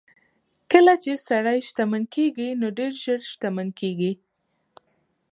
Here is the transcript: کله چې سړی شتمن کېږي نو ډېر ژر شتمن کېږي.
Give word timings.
کله 0.71 0.93
چې 1.03 1.11
سړی 1.27 1.59
شتمن 1.67 2.03
کېږي 2.15 2.49
نو 2.59 2.67
ډېر 2.77 2.91
ژر 3.03 3.19
شتمن 3.31 3.67
کېږي. 3.79 4.11